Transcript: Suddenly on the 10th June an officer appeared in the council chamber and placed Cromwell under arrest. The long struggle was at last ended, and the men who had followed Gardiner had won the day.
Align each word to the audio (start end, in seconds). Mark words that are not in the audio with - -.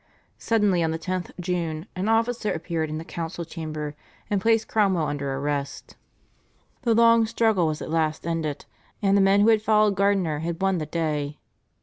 Suddenly 0.39 0.81
on 0.81 0.89
the 0.89 0.97
10th 0.97 1.29
June 1.39 1.85
an 1.95 2.09
officer 2.09 2.51
appeared 2.51 2.89
in 2.89 2.97
the 2.97 3.05
council 3.05 3.45
chamber 3.45 3.95
and 4.31 4.41
placed 4.41 4.67
Cromwell 4.67 5.05
under 5.05 5.31
arrest. 5.35 5.95
The 6.81 6.95
long 6.95 7.27
struggle 7.27 7.67
was 7.67 7.83
at 7.83 7.91
last 7.91 8.25
ended, 8.25 8.65
and 9.03 9.15
the 9.15 9.21
men 9.21 9.41
who 9.41 9.49
had 9.49 9.61
followed 9.61 9.93
Gardiner 9.95 10.39
had 10.39 10.59
won 10.59 10.79
the 10.79 10.87
day. 10.87 11.37